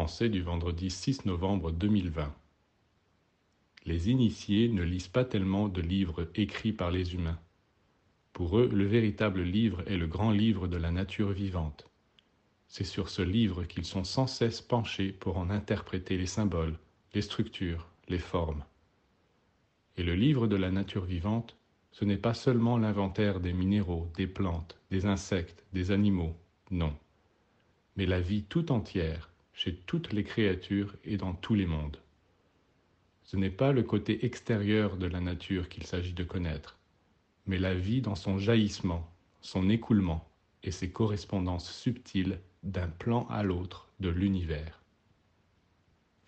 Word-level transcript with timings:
Du 0.00 0.40
vendredi 0.40 0.88
6 0.88 1.26
novembre 1.26 1.72
2020. 1.72 2.34
Les 3.84 4.08
initiés 4.08 4.70
ne 4.70 4.82
lisent 4.82 5.08
pas 5.08 5.26
tellement 5.26 5.68
de 5.68 5.82
livres 5.82 6.26
écrits 6.36 6.72
par 6.72 6.90
les 6.90 7.14
humains. 7.14 7.38
Pour 8.32 8.58
eux, 8.58 8.70
le 8.72 8.86
véritable 8.86 9.42
livre 9.42 9.82
est 9.86 9.98
le 9.98 10.06
grand 10.06 10.30
livre 10.30 10.68
de 10.68 10.78
la 10.78 10.90
nature 10.90 11.32
vivante. 11.32 11.90
C'est 12.66 12.84
sur 12.84 13.10
ce 13.10 13.20
livre 13.20 13.64
qu'ils 13.64 13.84
sont 13.84 14.04
sans 14.04 14.26
cesse 14.26 14.62
penchés 14.62 15.12
pour 15.12 15.36
en 15.36 15.50
interpréter 15.50 16.16
les 16.16 16.26
symboles, 16.26 16.78
les 17.12 17.22
structures, 17.22 17.86
les 18.08 18.18
formes. 18.18 18.64
Et 19.98 20.02
le 20.02 20.14
livre 20.14 20.46
de 20.46 20.56
la 20.56 20.70
nature 20.70 21.04
vivante, 21.04 21.58
ce 21.92 22.06
n'est 22.06 22.16
pas 22.16 22.34
seulement 22.34 22.78
l'inventaire 22.78 23.38
des 23.38 23.52
minéraux, 23.52 24.10
des 24.16 24.26
plantes, 24.26 24.80
des 24.90 25.04
insectes, 25.04 25.62
des 25.74 25.90
animaux, 25.90 26.34
non, 26.70 26.96
mais 27.96 28.06
la 28.06 28.22
vie 28.22 28.44
tout 28.44 28.72
entière, 28.72 29.29
chez 29.60 29.74
toutes 29.74 30.14
les 30.14 30.24
créatures 30.24 30.96
et 31.04 31.18
dans 31.18 31.34
tous 31.34 31.54
les 31.54 31.66
mondes. 31.66 31.98
Ce 33.24 33.36
n'est 33.36 33.50
pas 33.50 33.72
le 33.72 33.82
côté 33.82 34.24
extérieur 34.24 34.96
de 34.96 35.04
la 35.04 35.20
nature 35.20 35.68
qu'il 35.68 35.84
s'agit 35.84 36.14
de 36.14 36.24
connaître, 36.24 36.78
mais 37.44 37.58
la 37.58 37.74
vie 37.74 38.00
dans 38.00 38.14
son 38.14 38.38
jaillissement, 38.38 39.06
son 39.42 39.68
écoulement 39.68 40.26
et 40.62 40.70
ses 40.70 40.90
correspondances 40.90 41.70
subtiles 41.70 42.40
d'un 42.62 42.88
plan 42.88 43.26
à 43.28 43.42
l'autre 43.42 43.90
de 44.00 44.08
l'univers. 44.08 44.79